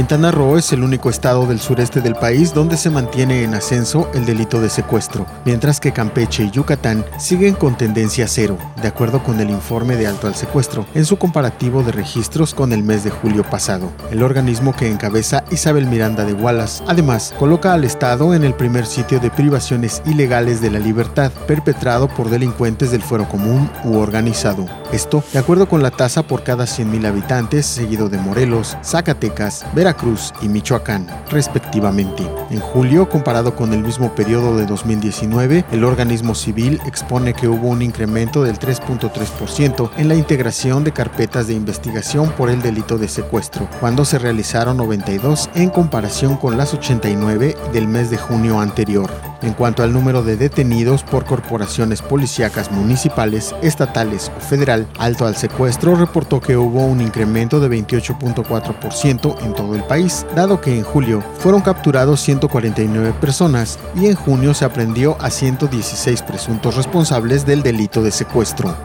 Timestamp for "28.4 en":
57.70-59.54